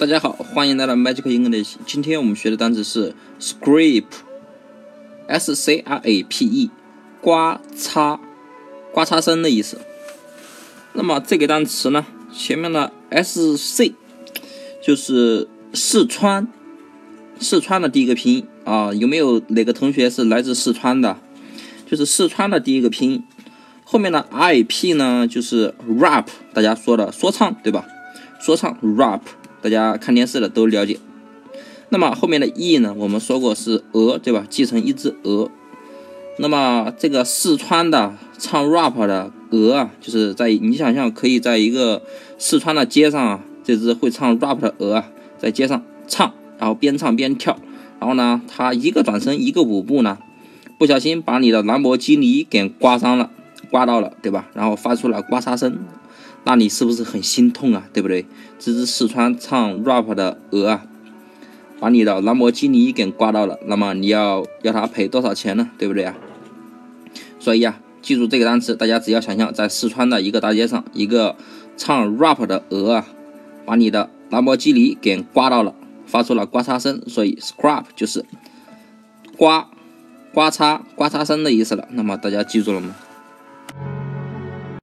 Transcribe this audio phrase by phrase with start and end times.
[0.00, 1.74] 大家好，欢迎来到 Magic English。
[1.84, 6.70] 今天我们学的单词是 scrape，s c r a p e，
[7.20, 8.18] 刮擦，
[8.94, 9.76] 刮擦声的意思。
[10.94, 13.92] 那么这个单词呢，前面的 s c
[14.82, 16.48] 就是四川，
[17.38, 21.18] 四川的第一个拼音啊，有没有哪个同学是来自四川的？
[21.86, 23.22] 就是四川的第一个拼音。
[23.84, 26.24] 后面的 i p 呢，就是 rap，
[26.54, 27.84] 大家说的说唱，对吧？
[28.40, 29.20] 说唱 rap。
[29.62, 30.98] 大家看电视的都了解。
[31.90, 32.94] 那么后面的 e 呢？
[32.96, 34.46] 我们说过是鹅，对吧？
[34.48, 35.50] 继承一只鹅。
[36.38, 42.00] 那么这个四川的唱 rap 的鹅啊，就是在你想象，可以在一个
[42.38, 47.58] 四川的街上啊，这只会唱 rap 的鹅啊，在街上唱，然后边唱边跳，
[47.98, 50.16] 然后呢，它一个转身，一个舞步呢，
[50.78, 53.30] 不小心把你的兰博基尼给刮伤了，
[53.70, 54.48] 刮到了，对吧？
[54.54, 55.78] 然后发出了刮痧声。
[56.44, 57.84] 那你是不是很心痛啊？
[57.92, 58.24] 对不对？
[58.58, 60.86] 这只四川唱 rap 的鹅啊，
[61.78, 65.70] 把你的兰博基尼给刮到了，那么你要要他赔多少钱呢？
[65.76, 66.16] 对不对啊？
[67.38, 71.36] 所以啊，记住这个单词，大家只要想象在四川的一个大街上，一个
[71.76, 73.06] 唱 rap 的鹅啊，
[73.66, 75.74] 把你的兰博基尼给刮到了，
[76.06, 78.24] 发出了刮擦声，所以 scrap 就是
[79.36, 79.68] 刮、
[80.32, 81.86] 刮擦、刮擦声的意思了。
[81.90, 82.96] 那么大家记住了吗？